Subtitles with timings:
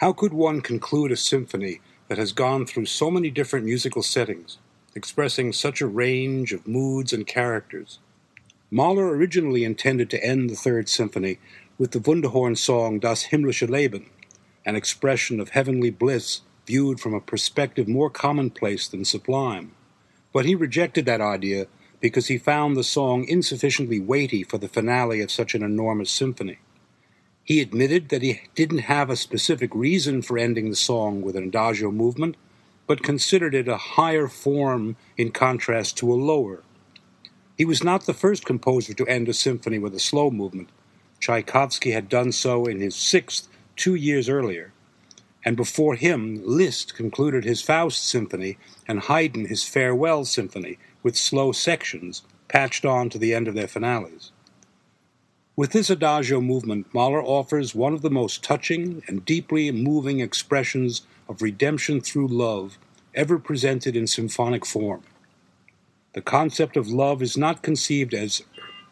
[0.00, 4.56] How could one conclude a symphony that has gone through so many different musical settings,
[4.94, 7.98] expressing such a range of moods and characters?
[8.70, 11.38] Mahler originally intended to end the Third Symphony
[11.76, 14.08] with the Wunderhorn song Das himmlische Leben,
[14.64, 19.72] an expression of heavenly bliss viewed from a perspective more commonplace than sublime.
[20.32, 21.66] But he rejected that idea
[22.00, 26.56] because he found the song insufficiently weighty for the finale of such an enormous symphony.
[27.44, 31.44] He admitted that he didn't have a specific reason for ending the song with an
[31.44, 32.36] adagio movement,
[32.86, 36.62] but considered it a higher form in contrast to a lower.
[37.56, 40.70] He was not the first composer to end a symphony with a slow movement.
[41.20, 44.72] Tchaikovsky had done so in his sixth two years earlier,
[45.44, 51.52] and before him Liszt concluded his Faust symphony and Haydn his Farewell symphony with slow
[51.52, 54.32] sections patched on to the end of their finales.
[55.56, 61.02] With this adagio movement, Mahler offers one of the most touching and deeply moving expressions
[61.28, 62.78] of redemption through love
[63.14, 65.02] ever presented in symphonic form.
[66.12, 68.42] The concept of love is not conceived as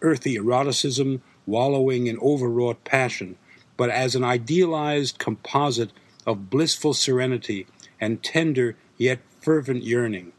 [0.02, 3.36] earthy eroticism wallowing in overwrought passion,
[3.76, 5.92] but as an idealized composite
[6.26, 7.66] of blissful serenity
[8.00, 10.32] and tender yet fervent yearning,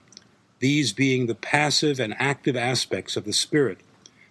[0.59, 3.79] these being the passive and active aspects of the spirit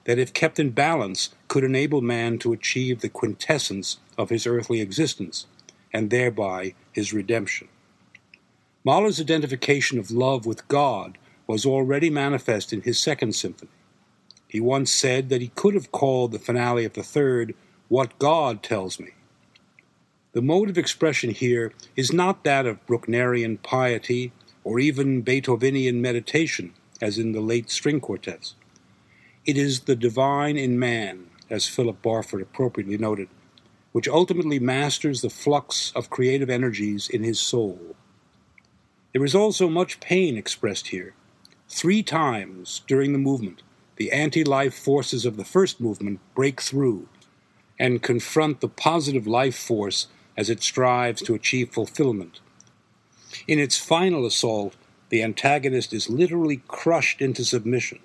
[0.04, 4.80] that, if kept in balance, could enable man to achieve the quintessence of his earthly
[4.80, 5.46] existence,
[5.92, 7.68] and thereby his redemption.
[8.84, 13.70] Mahler's identification of love with God was already manifest in his second symphony.
[14.46, 17.54] He once said that he could have called the finale of the third,
[17.88, 19.10] What God Tells Me.
[20.32, 26.74] The mode of expression here is not that of Brucknerian piety or even Beethovenian meditation,
[27.00, 28.54] as in the late string quartets.
[29.46, 33.28] It is the divine in man, as Philip Barford appropriately noted,
[33.92, 37.96] which ultimately masters the flux of creative energies in his soul.
[39.12, 41.14] There is also much pain expressed here.
[41.68, 43.62] Three times during the movement,
[43.96, 47.08] the anti life forces of the first movement break through
[47.78, 52.40] and confront the positive life force as it strives to achieve fulfillment.
[53.46, 54.76] In its final assault,
[55.10, 57.98] the antagonist is literally crushed into submission.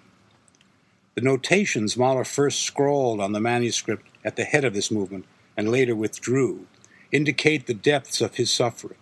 [1.15, 5.25] The notations Mahler first scrawled on the manuscript at the head of this movement
[5.55, 6.65] and later withdrew
[7.11, 8.97] indicate the depths of his suffering.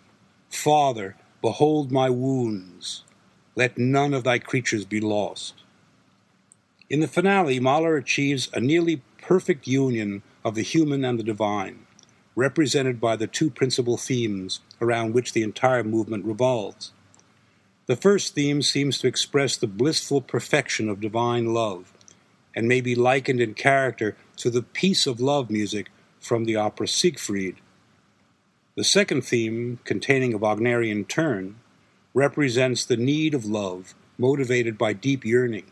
[0.49, 3.03] Father, behold my wounds.
[3.55, 5.55] Let none of thy creatures be lost.
[6.89, 11.85] In the finale, Mahler achieves a nearly perfect union of the human and the divine,
[12.35, 16.91] represented by the two principal themes around which the entire movement revolves.
[17.85, 21.93] The first theme seems to express the blissful perfection of divine love,
[22.55, 25.89] and may be likened in character to the Peace of Love music
[26.19, 27.57] from the opera Siegfried.
[28.75, 31.55] The second theme, containing a Wagnerian turn,
[32.13, 35.65] represents the need of love motivated by deep yearning,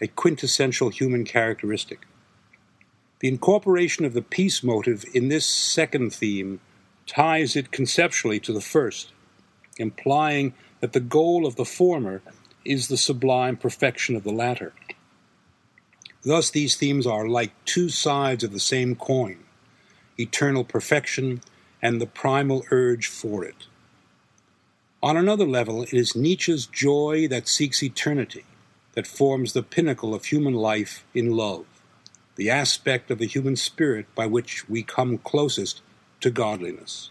[0.00, 2.06] a quintessential human characteristic.
[3.20, 6.60] The incorporation of the peace motive in this second theme
[7.06, 9.12] ties it conceptually to the first,
[9.78, 12.22] implying that the goal of the former
[12.64, 14.72] is the sublime perfection of the latter.
[16.28, 19.38] Thus, these themes are like two sides of the same coin
[20.18, 21.40] eternal perfection
[21.80, 23.66] and the primal urge for it.
[25.02, 28.44] On another level, it is Nietzsche's joy that seeks eternity
[28.92, 31.64] that forms the pinnacle of human life in love,
[32.36, 35.80] the aspect of the human spirit by which we come closest
[36.20, 37.08] to godliness.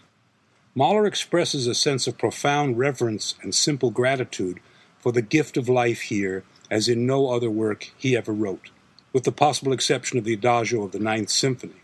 [0.76, 4.60] Mahler expresses a sense of profound reverence and simple gratitude
[5.00, 8.70] for the gift of life here as in no other work he ever wrote
[9.12, 11.80] with the possible exception of the Adagio of the Ninth Symphony.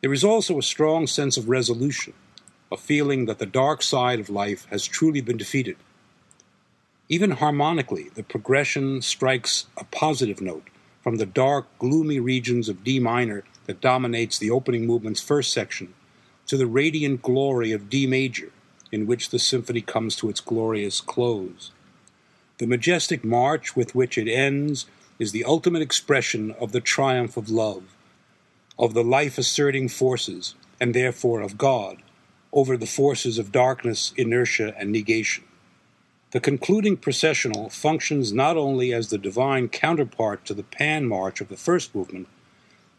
[0.00, 2.14] There is also a strong sense of resolution,
[2.72, 5.76] a feeling that the dark side of life has truly been defeated.
[7.08, 10.68] Even harmonically, the progression strikes a positive note
[11.02, 15.94] from the dark, gloomy regions of D minor that dominates the opening movement's first section
[16.46, 18.52] to the radiant glory of D major,
[18.92, 21.72] in which the symphony comes to its glorious close.
[22.58, 24.86] The majestic march with which it ends
[25.20, 27.82] is the ultimate expression of the triumph of love,
[28.78, 31.98] of the life asserting forces, and therefore of God,
[32.52, 35.44] over the forces of darkness, inertia, and negation.
[36.30, 41.48] The concluding processional functions not only as the divine counterpart to the Pan March of
[41.48, 42.26] the first movement,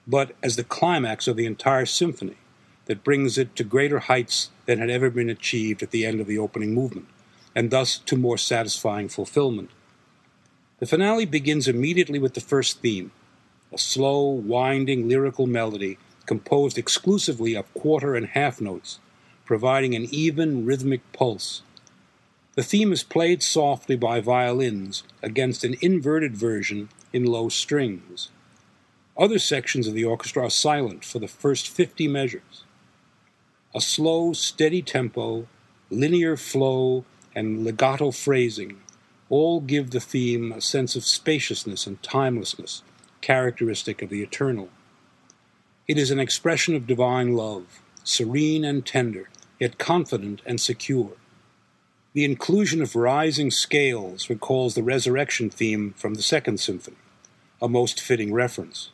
[0.06, 2.38] but as the climax of the entire symphony
[2.86, 6.28] that brings it to greater heights than had ever been achieved at the end of
[6.28, 7.08] the opening movement,
[7.56, 9.72] and thus to more satisfying fulfillment.
[10.82, 13.12] The finale begins immediately with the first theme,
[13.72, 18.98] a slow, winding lyrical melody composed exclusively of quarter and half notes,
[19.46, 21.62] providing an even rhythmic pulse.
[22.56, 28.30] The theme is played softly by violins against an inverted version in low strings.
[29.16, 32.64] Other sections of the orchestra are silent for the first 50 measures.
[33.76, 35.46] A slow, steady tempo,
[35.92, 37.06] linear flow,
[37.36, 38.80] and legato phrasing
[39.32, 42.84] all give the theme a sense of spaciousness and timelessness
[43.22, 44.68] characteristic of the eternal.
[45.88, 51.14] It is an expression of divine love, serene and tender, yet confident and secure.
[52.14, 56.98] The inclusion of rising scales recalls the resurrection theme from the Second Symphony,
[57.62, 58.90] a most fitting reference.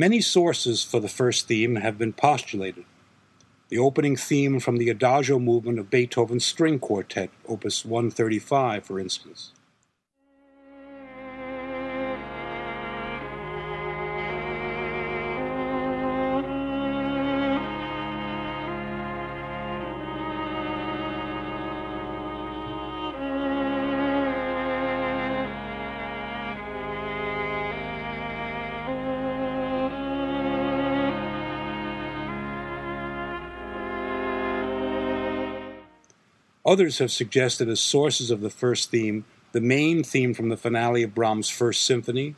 [0.00, 2.86] Many sources for the first theme have been postulated.
[3.68, 9.52] The opening theme from the Adagio movement of Beethoven's String Quartet, Opus 135, for instance.
[36.70, 41.02] Others have suggested as sources of the first theme the main theme from the finale
[41.02, 42.36] of Brahms' First Symphony,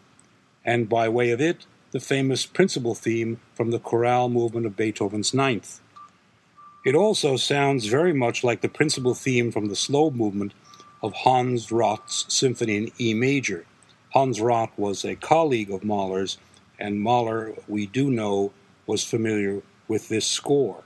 [0.65, 5.35] and by way of it, the famous principal theme from the chorale movement of Beethoven's
[5.35, 5.83] Ninth.
[6.87, 10.55] It also sounds very much like the principal theme from the slow movement
[11.03, 13.67] of Hans Rott's Symphony in E major.
[14.15, 16.39] Hans Rott was a colleague of Mahler's,
[16.79, 18.55] and Mahler, we do know,
[18.87, 20.85] was familiar with this score.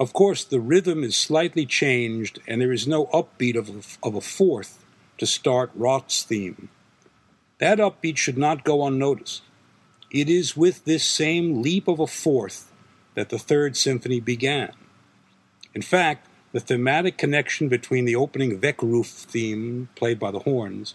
[0.00, 4.14] Of course, the rhythm is slightly changed, and there is no upbeat of a, of
[4.14, 4.82] a fourth
[5.18, 6.70] to start Rott's theme.
[7.58, 9.42] That upbeat should not go unnoticed.
[10.10, 12.72] It is with this same leap of a fourth
[13.14, 14.72] that the Third Symphony began.
[15.74, 20.94] In fact, the thematic connection between the opening Weckruf theme, played by the horns,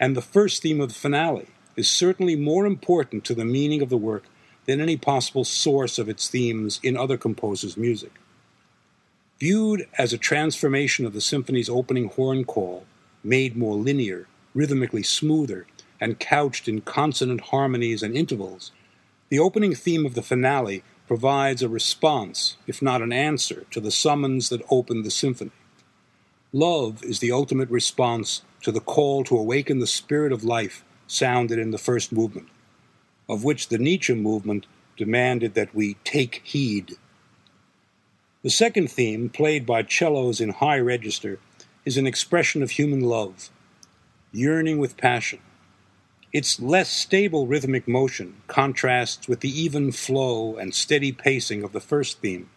[0.00, 3.90] and the first theme of the finale is certainly more important to the meaning of
[3.90, 4.24] the work
[4.64, 8.12] than any possible source of its themes in other composers' music.
[9.38, 12.86] Viewed as a transformation of the symphony's opening horn call,
[13.22, 15.66] made more linear, rhythmically smoother,
[16.00, 18.72] and couched in consonant harmonies and intervals,
[19.28, 23.90] the opening theme of the finale provides a response, if not an answer, to the
[23.90, 25.50] summons that opened the symphony.
[26.52, 31.58] Love is the ultimate response to the call to awaken the spirit of life sounded
[31.58, 32.48] in the first movement,
[33.28, 34.66] of which the Nietzsche movement
[34.96, 36.96] demanded that we take heed
[38.46, 41.40] the second theme, played by cellos in high register,
[41.84, 43.50] is an expression of human love,
[44.30, 45.40] yearning with passion.
[46.32, 51.80] Its less stable rhythmic motion contrasts with the even flow and steady pacing of the
[51.80, 52.48] first theme.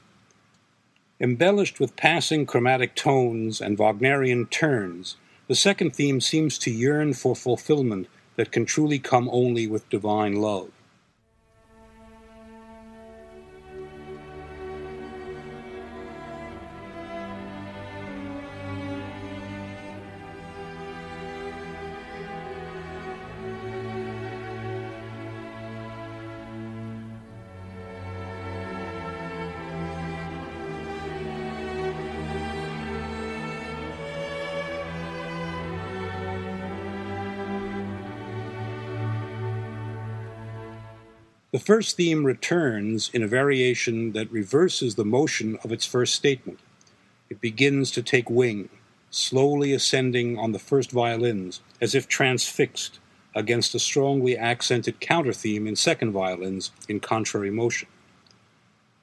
[1.20, 5.18] Embellished with passing chromatic tones and Wagnerian turns,
[5.48, 8.06] the second theme seems to yearn for fulfillment
[8.36, 10.70] that can truly come only with divine love.
[41.52, 46.60] The first theme returns in a variation that reverses the motion of its first statement.
[47.28, 48.70] It begins to take wing,
[49.10, 53.00] slowly ascending on the first violins, as if transfixed,
[53.34, 57.88] against a strongly accented counter theme in second violins in contrary motion.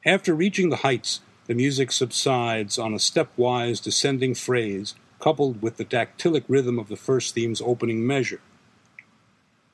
[0.04, 5.84] After reaching the heights, the music subsides on a stepwise descending phrase coupled with the
[5.84, 8.40] dactylic rhythm of the first theme's opening measure.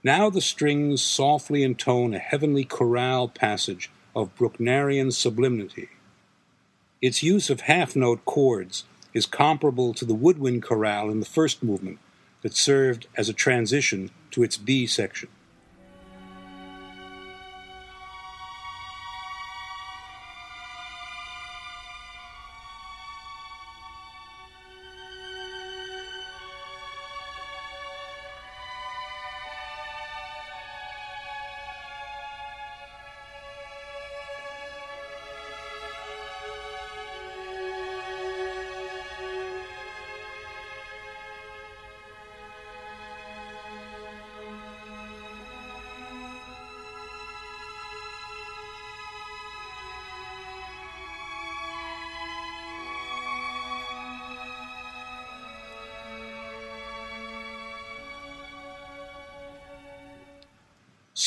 [0.05, 5.91] Now the strings softly intone a heavenly chorale passage of Brucknerian sublimity.
[7.01, 8.83] Its use of half note chords
[9.15, 12.01] is comparable to the woodwind chorale in the first movement
[12.43, 15.29] that served as a transition to its B section.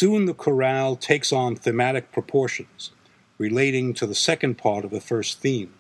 [0.02, 2.92] Soon the chorale takes on thematic proportions,
[3.38, 5.74] relating to the second part of the first theme.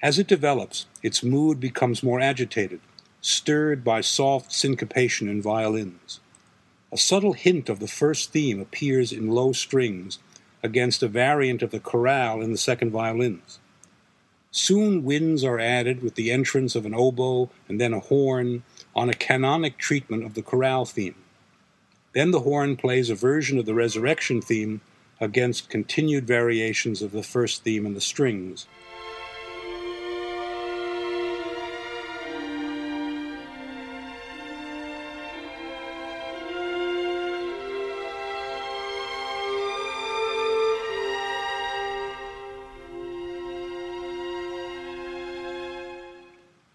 [0.00, 2.80] As it develops, its mood becomes more agitated,
[3.20, 6.20] stirred by soft syncopation in violins.
[6.90, 10.18] A subtle hint of the first theme appears in low strings
[10.62, 13.58] against a variant of the chorale in the second violins.
[14.50, 18.62] Soon winds are added with the entrance of an oboe and then a horn
[18.96, 21.14] on a canonic treatment of the chorale theme.
[22.18, 24.80] Then the horn plays a version of the resurrection theme
[25.20, 28.66] against continued variations of the first theme in the strings.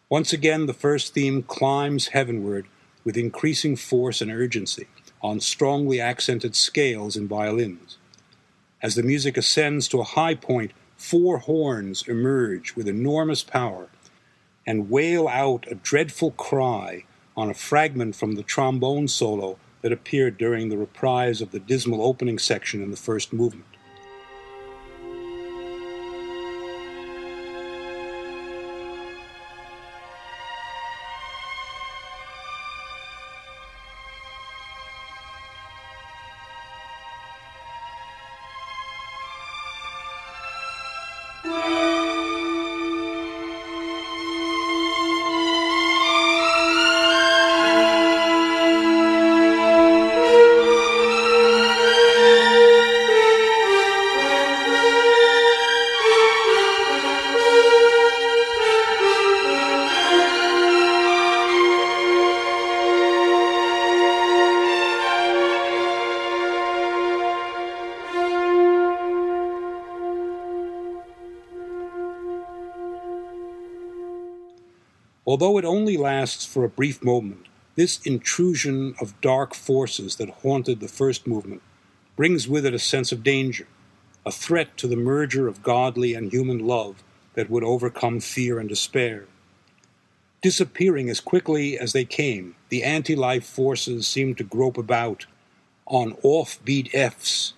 [0.07, 2.65] Once again, the first theme climbs heavenward
[3.03, 4.87] with increasing force and urgency
[5.23, 7.97] on strongly accented scales in violins.
[8.81, 13.87] As the music ascends to a high point, four horns emerge with enormous power
[14.67, 20.37] and wail out a dreadful cry on a fragment from the trombone solo that appeared
[20.37, 23.65] during the reprise of the dismal opening section in the first movement.
[75.43, 80.79] Although it only lasts for a brief moment, this intrusion of dark forces that haunted
[80.79, 81.61] the first movement
[82.15, 83.67] brings with it a sense of danger,
[84.25, 88.69] a threat to the merger of godly and human love that would overcome fear and
[88.69, 89.25] despair.
[90.41, 95.25] Disappearing as quickly as they came, the anti life forces seem to grope about
[95.85, 97.51] on offbeat Fs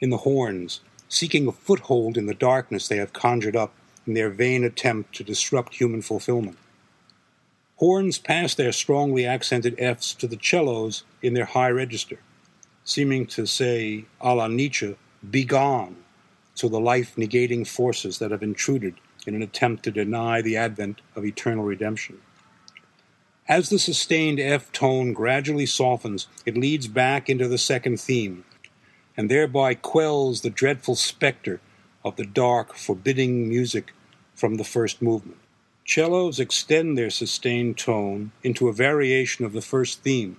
[0.00, 3.72] in the horns, seeking a foothold in the darkness they have conjured up
[4.08, 6.58] in their vain attempt to disrupt human fulfillment.
[7.82, 12.20] Horns pass their strongly accented Fs to the cellos in their high register,
[12.84, 14.94] seeming to say, a la Nietzsche,
[15.28, 15.96] begone
[16.54, 18.94] to the life negating forces that have intruded
[19.26, 22.20] in an attempt to deny the advent of eternal redemption.
[23.48, 28.44] As the sustained F tone gradually softens, it leads back into the second theme,
[29.16, 31.60] and thereby quells the dreadful specter
[32.04, 33.92] of the dark, forbidding music
[34.36, 35.38] from the first movement.
[35.84, 40.36] Cellos extend their sustained tone into a variation of the first theme,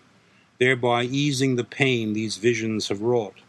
[0.57, 3.42] thereby easing the pain these visions have wrought.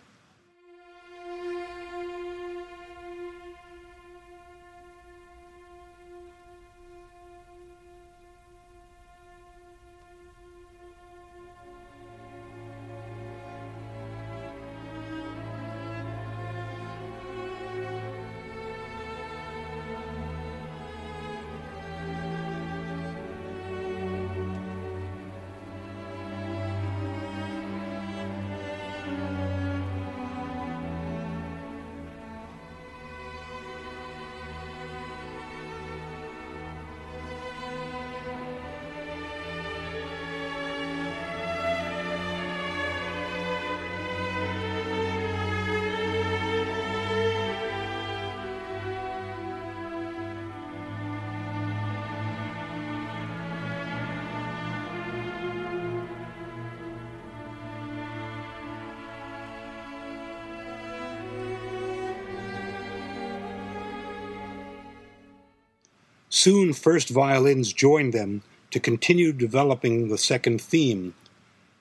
[66.44, 71.14] Soon first violins joined them to continue developing the second theme.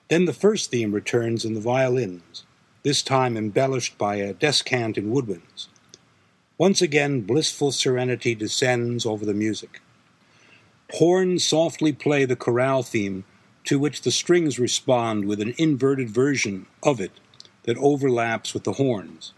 [0.08, 2.46] Then the first theme returns in the violins,
[2.82, 5.66] this time embellished by a descant in woodwinds.
[6.56, 9.82] Once again, blissful serenity descends over the music.
[10.94, 13.24] Horns softly play the chorale theme,
[13.64, 17.12] to which the strings respond with an inverted version of it
[17.64, 19.34] that overlaps with the horns.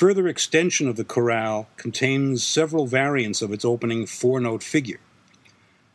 [0.00, 5.00] Further extension of the chorale contains several variants of its opening four note figure.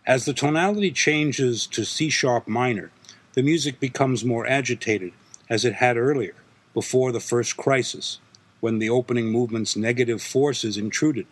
[0.06, 2.92] As the tonality changes to C sharp minor,
[3.34, 5.12] the music becomes more agitated,
[5.50, 6.36] as it had earlier,
[6.76, 8.20] before the first crisis,
[8.60, 11.26] when the opening movement's negative forces intruded.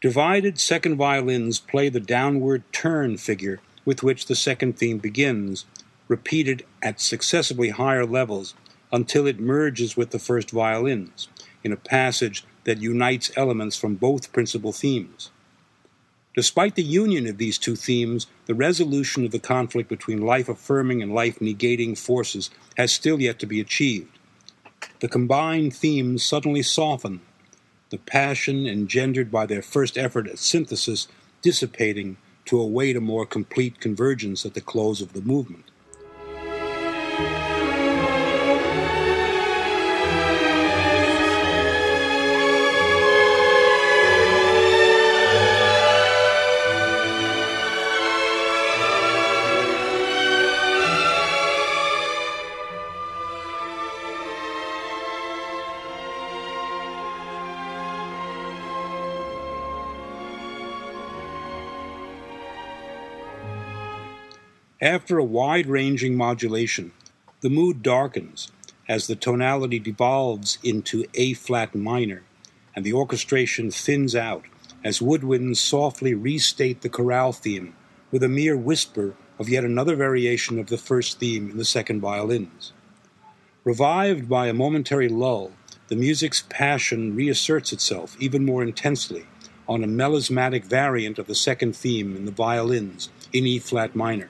[0.00, 5.66] Divided second violins play the downward turn figure with which the second theme begins,
[6.08, 8.54] repeated at successively higher levels
[8.90, 11.28] until it merges with the first violins
[11.64, 15.30] in a passage that unites elements from both principal themes.
[16.36, 21.02] Despite the union of these two themes, the resolution of the conflict between life affirming
[21.02, 24.18] and life negating forces has still yet to be achieved.
[25.00, 27.20] The combined themes suddenly soften,
[27.90, 31.06] the passion engendered by their first effort at synthesis
[31.42, 32.16] dissipating
[32.46, 35.70] to await a more complete convergence at the close of the movement.
[64.84, 66.92] After a wide ranging modulation,
[67.40, 68.52] the mood darkens
[68.86, 72.22] as the tonality devolves into A flat minor,
[72.76, 74.44] and the orchestration thins out
[74.84, 77.74] as woodwinds softly restate the chorale theme
[78.10, 82.02] with a mere whisper of yet another variation of the first theme in the second
[82.02, 82.74] violins.
[83.64, 85.52] Revived by a momentary lull,
[85.88, 89.24] the music's passion reasserts itself even more intensely
[89.66, 94.28] on a melismatic variant of the second theme in the violins in E flat minor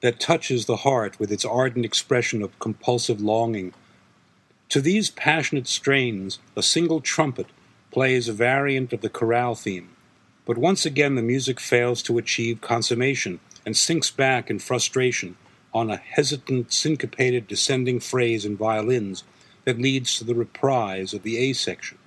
[0.00, 3.74] that touches the heart with its ardent expression of compulsive longing.
[4.70, 7.46] To these passionate strains, a single trumpet
[7.90, 9.90] plays a variant of the chorale theme,
[10.44, 15.36] but once again the music fails to achieve consummation and sinks back in frustration
[15.74, 19.24] on a hesitant, syncopated descending phrase in violins
[19.64, 21.98] that leads to the reprise of the A section.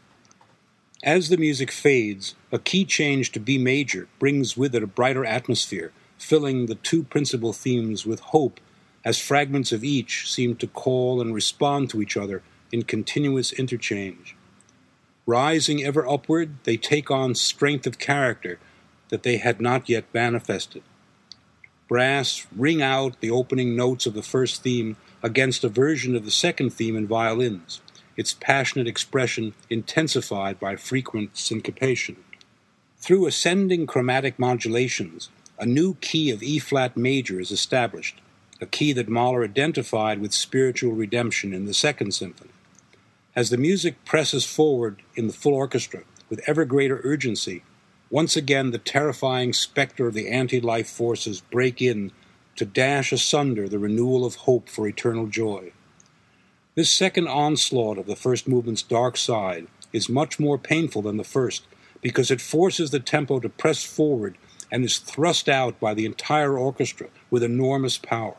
[1.03, 5.25] As the music fades, a key change to B major brings with it a brighter
[5.25, 8.59] atmosphere filling the two principal themes with hope
[9.03, 14.35] as fragments of each seem to call and respond to each other in continuous interchange.
[15.25, 18.59] Rising ever upward, they take on strength of character
[19.09, 20.83] that they had not yet manifested.
[21.87, 26.31] Brass ring out the opening notes of the first theme against a version of the
[26.31, 27.81] second theme in violins,
[28.15, 32.17] its passionate expression intensified by frequent syncopation.
[32.97, 35.29] Through ascending chromatic modulations,
[35.61, 38.19] a new key of E flat major is established,
[38.59, 42.49] a key that Mahler identified with spiritual redemption in the Second Symphony.
[43.35, 47.61] As the music presses forward in the full orchestra with ever greater urgency,
[48.09, 52.11] once again the terrifying specter of the anti life forces break in
[52.55, 55.71] to dash asunder the renewal of hope for eternal joy.
[56.73, 61.23] This second onslaught of the first movement's dark side is much more painful than the
[61.23, 61.67] first
[62.01, 64.37] because it forces the tempo to press forward
[64.71, 68.37] and is thrust out by the entire orchestra with enormous power.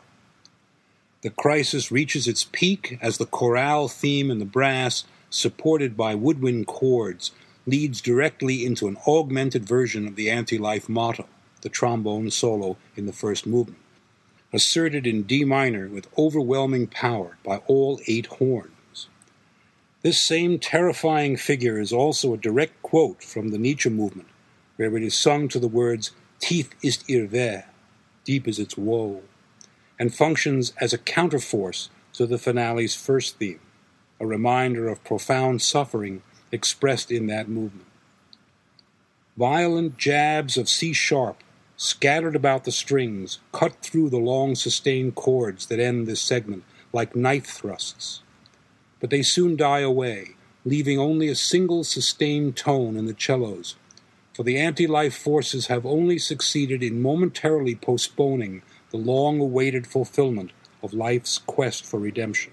[1.21, 6.67] The crisis reaches its peak as the chorale theme in the brass, supported by woodwind
[6.67, 7.31] chords,
[7.65, 11.25] leads directly into an augmented version of the anti life motto,
[11.61, 13.79] the trombone solo in the first movement,
[14.51, 19.07] asserted in D minor with overwhelming power by all eight horns.
[20.01, 24.27] This same terrifying figure is also a direct quote from the Nietzsche movement,
[24.75, 26.11] where it is sung to the words
[26.43, 27.61] Tief ist ihr Weh,
[28.25, 29.21] deep is its woe,
[29.97, 33.61] and functions as a counterforce to the finale's first theme,
[34.19, 37.87] a reminder of profound suffering expressed in that movement.
[39.37, 41.41] Violent jabs of C sharp,
[41.77, 47.15] scattered about the strings, cut through the long sustained chords that end this segment like
[47.15, 48.21] knife thrusts.
[48.99, 50.31] But they soon die away,
[50.65, 53.77] leaving only a single sustained tone in the cellos
[54.33, 60.51] for the anti life forces have only succeeded in momentarily postponing the long awaited fulfillment
[60.81, 62.51] of life's quest for redemption.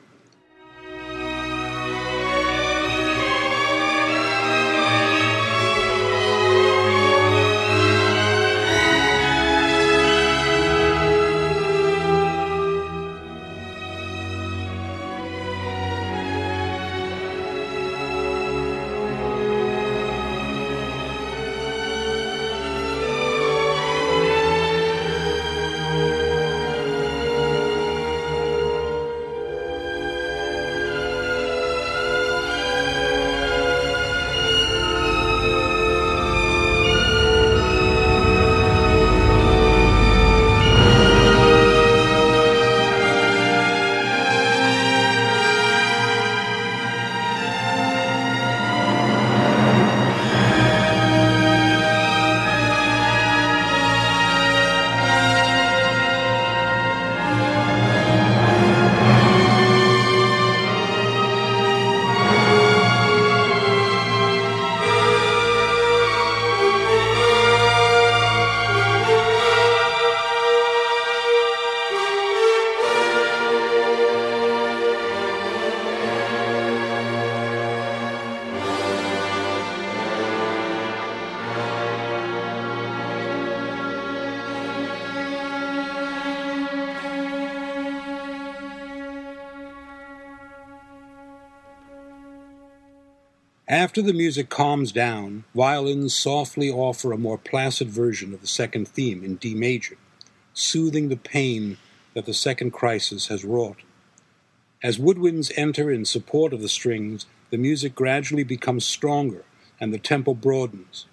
[93.71, 98.89] After the music calms down, violins softly offer a more placid version of the second
[98.89, 99.97] theme in D major,
[100.53, 101.77] soothing the pain
[102.13, 103.77] that the second crisis has wrought.
[104.83, 109.45] As woodwinds enter in support of the strings, the music gradually becomes stronger
[109.79, 111.07] and the tempo broadens.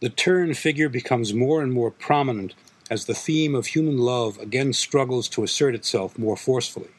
[0.00, 2.54] The turn figure becomes more and more prominent
[2.90, 6.95] as the theme of human love again struggles to assert itself more forcefully.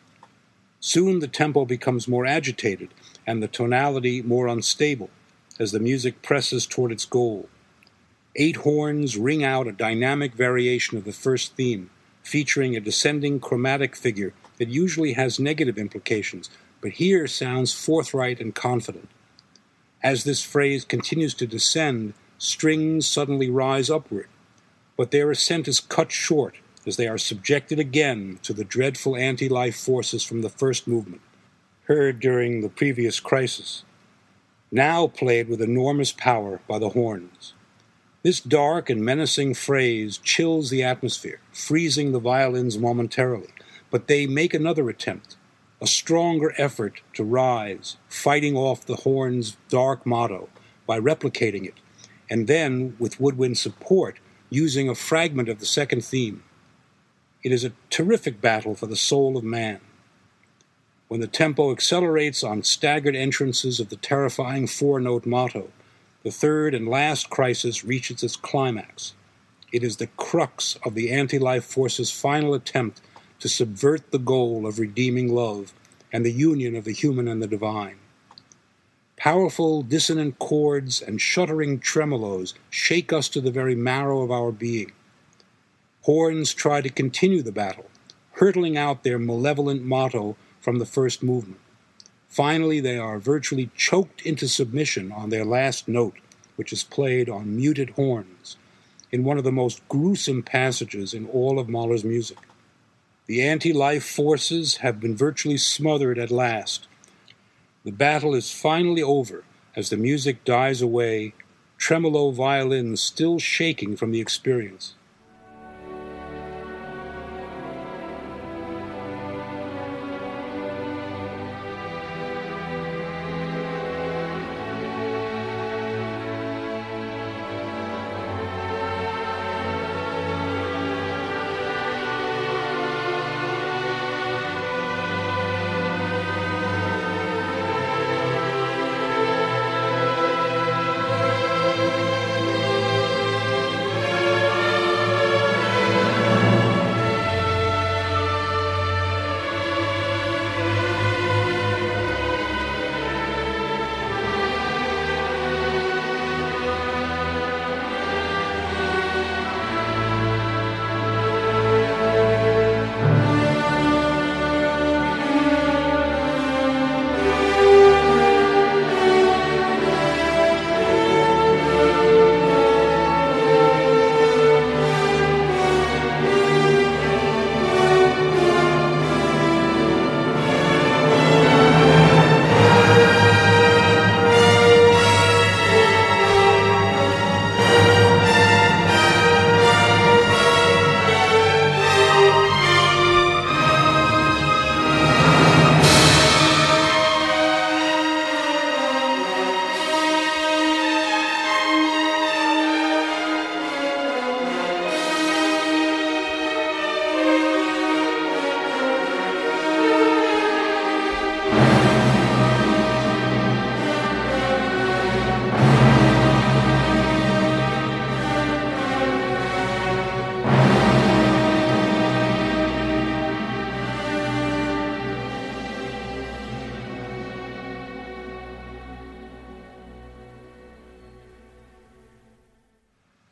[0.79, 2.89] Soon the tempo becomes more agitated
[3.25, 5.09] and the tonality more unstable
[5.59, 7.49] as the music presses toward its goal.
[8.35, 11.89] Eight horns ring out a dynamic variation of the first theme,
[12.21, 18.53] featuring a descending chromatic figure that usually has negative implications, but here sounds forthright and
[18.53, 19.09] confident.
[20.03, 24.27] As this phrase continues to descend, strings suddenly rise upward,
[24.95, 29.49] but their ascent is cut short as they are subjected again to the dreadful anti
[29.49, 31.21] life forces from the first movement,
[31.83, 33.83] heard during the previous crisis,
[34.71, 37.53] now played with enormous power by the horns.
[38.23, 43.53] This dark and menacing phrase chills the atmosphere, freezing the violins momentarily,
[43.89, 45.37] but they make another attempt,
[45.79, 50.49] a stronger effort to rise, fighting off the horn's dark motto
[50.85, 51.75] by replicating it,
[52.29, 54.19] and then, with woodwind support,
[54.49, 56.43] using a fragment of the second theme.
[57.43, 59.79] It is a terrific battle for the soul of man.
[61.07, 65.69] When the tempo accelerates on staggered entrances of the terrifying four note motto,
[66.23, 69.13] the third and last crisis reaches its climax.
[69.71, 73.01] It is the crux of the anti life force's final attempt
[73.39, 75.73] to subvert the goal of redeeming love
[76.11, 77.97] and the union of the human and the divine.
[79.15, 84.91] Powerful dissonant chords and shuddering tremolos shake us to the very marrow of our being.
[86.07, 87.89] Horns try to continue the battle,
[88.35, 91.59] hurtling out their malevolent motto from the first movement.
[92.29, 96.15] Finally, they are virtually choked into submission on their last note,
[96.55, 98.55] which is played on muted horns,
[99.11, 102.37] in one of the most gruesome passages in all of Mahler's music.
[103.25, 106.87] The anti life forces have been virtually smothered at last.
[107.83, 109.43] The battle is finally over
[109.75, 111.33] as the music dies away,
[111.77, 114.93] tremolo violins still shaking from the experience.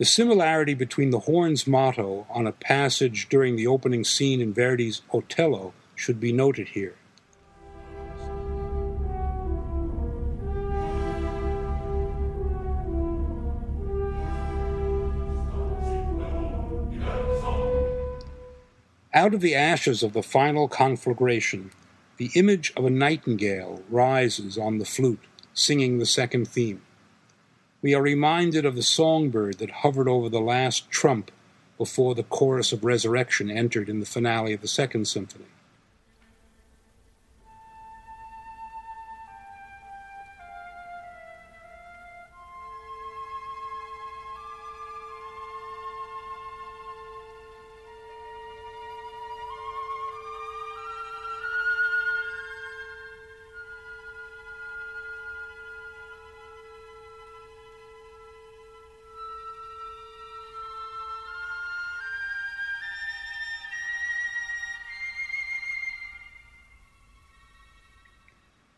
[0.05, 5.01] The similarity between the horn's motto on a passage during the opening scene in Verdi's
[5.11, 6.93] Otello should be noted here.
[19.11, 21.71] Out of the ashes of the final conflagration,
[22.17, 26.83] the image of a nightingale rises on the flute, singing the second theme
[27.85, 31.29] we are reminded of the songbird that hovered over the last trump
[31.77, 35.45] before the chorus of resurrection entered in the finale of the Second Symphony.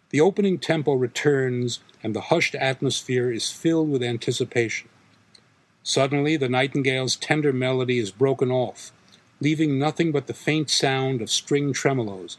[0.09, 4.87] The opening tempo returns, and the hushed atmosphere is filled with anticipation.
[5.83, 8.93] Suddenly, the nightingale's tender melody is broken off,
[9.41, 12.37] leaving nothing but the faint sound of string tremolos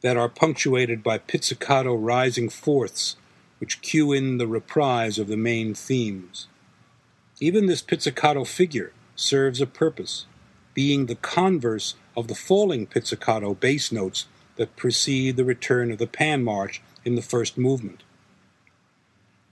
[0.00, 3.16] that are punctuated by pizzicato rising fourths,
[3.58, 6.48] which cue in the reprise of the main themes.
[7.38, 10.24] Even this pizzicato figure serves a purpose,
[10.72, 16.06] being the converse of the falling pizzicato bass notes that precede the return of the
[16.06, 18.02] pan march in the first movement.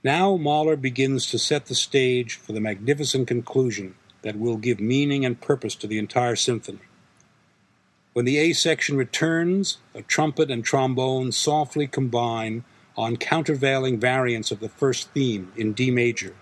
[0.04, 5.24] Now Mahler begins to set the stage for the magnificent conclusion that will give meaning
[5.24, 6.80] and purpose to the entire symphony.
[8.12, 12.64] When the A section returns, a trumpet and trombone softly combine
[12.96, 16.34] on countervailing variants of the first theme in D major,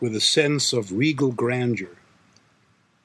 [0.00, 1.96] with a sense of regal grandeur.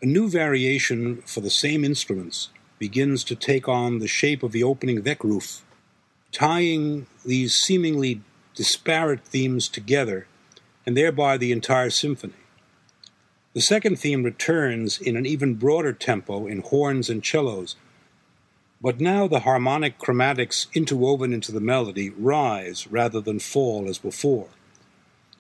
[0.02, 4.64] A new variation for the same instruments begins to take on the shape of the
[4.64, 5.62] opening Weckruf,
[6.32, 8.22] tying these seemingly
[8.56, 10.28] disparate themes together,
[10.86, 12.34] and thereby the entire symphony.
[13.54, 17.76] The second theme returns in an even broader tempo in horns and cellos,
[18.82, 24.50] but now the harmonic chromatics interwoven into the melody rise rather than fall as before.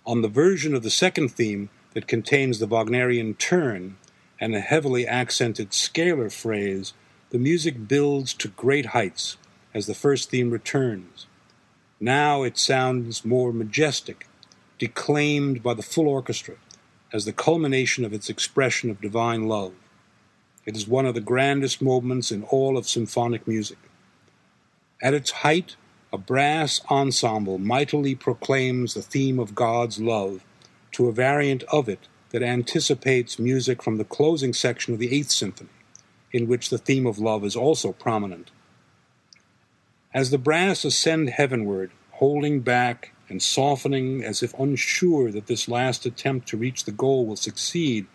[0.06, 3.97] On the version of the second theme that contains the Wagnerian turn
[4.39, 6.93] and a heavily accented scalar phrase,
[7.30, 9.38] the music builds to great heights
[9.74, 11.28] as the first theme returns.
[12.00, 14.28] Now it sounds more majestic,
[14.78, 16.56] declaimed by the full orchestra
[17.12, 19.74] as the culmination of its expression of divine love.
[20.66, 23.80] It is one of the grandest moments in all of symphonic music.
[25.02, 25.76] At its height,
[26.12, 30.44] a brass ensemble mightily proclaims the theme of God's love
[30.94, 35.32] to a variant of it that anticipates music from the closing section of the Eighth
[35.32, 35.70] Symphony,
[36.32, 38.52] in which the theme of love is also prominent.
[40.12, 46.04] As the brass ascend heavenward, holding back and softening as if unsure that this last
[46.04, 48.08] attempt to reach the goal will succeed,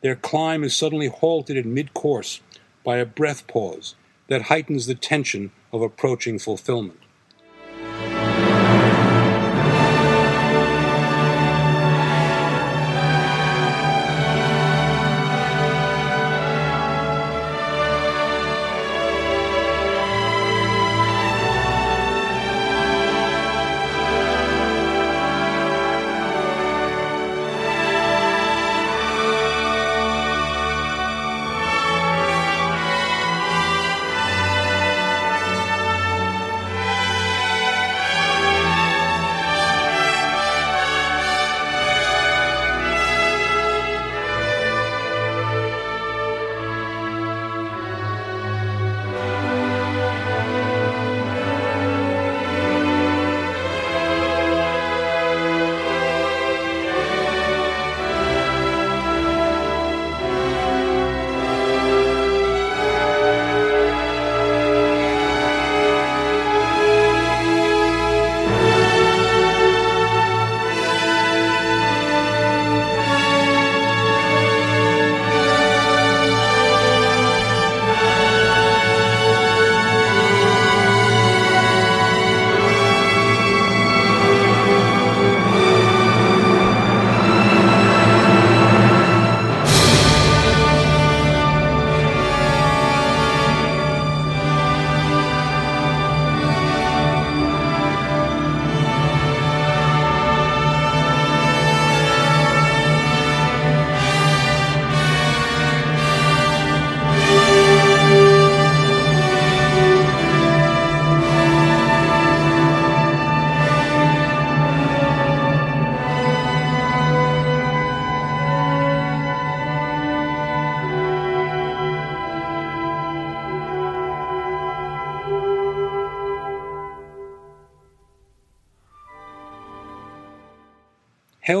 [0.00, 2.40] their climb is suddenly halted in mid course
[2.84, 3.96] by a breath pause
[4.28, 7.00] that heightens the tension of approaching fulfillment.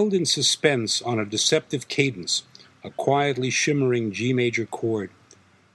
[0.06, 2.44] Held in suspense on a deceptive cadence,
[2.84, 5.10] a quietly shimmering G major chord,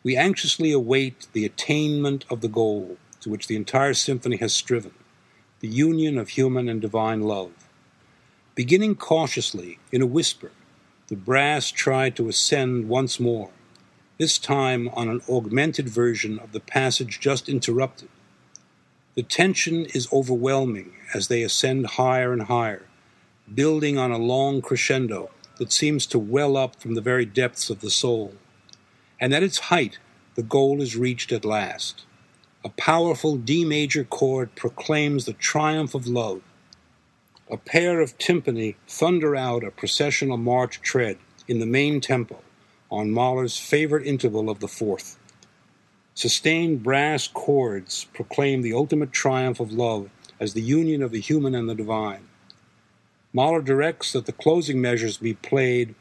[0.04, 4.94] we anxiously await the attainment of the goal to which the entire symphony has striven
[5.60, 7.52] the union of human and divine love.
[8.56, 10.52] Beginning cautiously, in a whisper,
[11.08, 13.50] the brass tried to ascend once more,
[14.18, 18.08] this time on an augmented version of the passage just interrupted.
[19.16, 22.86] The tension is overwhelming as they ascend higher and higher,
[23.56, 27.82] building on a long crescendo that seems to well up from the very depths of
[27.82, 28.34] the soul.
[29.20, 30.00] And at its height,
[30.36, 32.06] the goal is reached at last.
[32.64, 36.42] a powerful D major chord proclaims the triumph of love.
[37.50, 42.40] A pair of timpani thunder out a processional march tread in the main tempo
[42.92, 45.18] on Mahler's favorite interval of the fourth.
[46.14, 50.10] Sustained brass chords proclaim the ultimate triumph of love
[50.40, 52.28] as the union of the human and the divine.
[53.34, 55.96] Mahler directs that the closing measures be played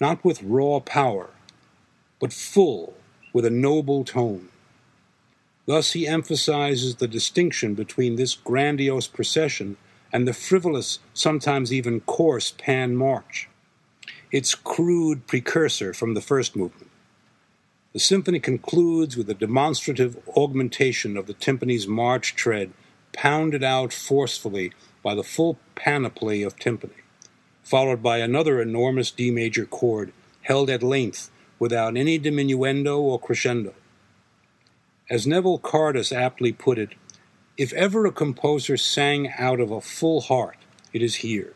[0.00, 1.30] not with raw power,
[2.20, 2.94] but full
[3.32, 4.48] with a noble tone.
[5.66, 9.76] Thus, he emphasizes the distinction between this grandiose procession
[10.12, 13.48] and the frivolous, sometimes even coarse pan march,
[14.30, 16.90] its crude precursor from the first movement.
[17.92, 22.72] The symphony concludes with a demonstrative augmentation of the timpani's march tread,
[23.12, 24.72] pounded out forcefully
[25.06, 27.04] by the full panoply of timpani,
[27.62, 33.72] followed by another enormous D major chord held at length without any diminuendo or crescendo.
[35.08, 36.96] As Neville Cardus aptly put it,
[37.56, 40.58] if ever a composer sang out of a full heart,
[40.92, 41.54] it is here.